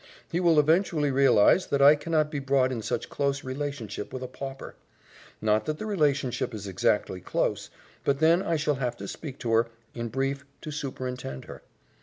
[0.31, 4.27] He will eventually realize that I cannot be brought in such close relationship with a
[4.27, 4.73] pauper.
[5.39, 7.69] Not that the relationship is exactly close,
[8.03, 11.61] but then I shall have to speak to her in brief, to superintend her.